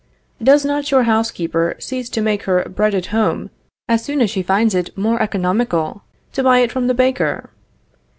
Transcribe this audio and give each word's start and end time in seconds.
Does 0.41 0.65
not 0.65 0.89
your 0.89 1.03
housekeeper 1.03 1.75
cease 1.77 2.09
to 2.09 2.21
make 2.21 2.45
her 2.45 2.63
bread 2.67 2.95
at 2.95 3.05
home, 3.13 3.51
as 3.87 4.03
soon 4.03 4.19
as 4.19 4.31
she 4.31 4.41
finds 4.41 4.73
it 4.73 4.97
more 4.97 5.21
economical 5.21 6.01
to 6.33 6.41
buy 6.41 6.57
it 6.61 6.71
from 6.71 6.87
the 6.87 6.95
baker? 6.95 7.51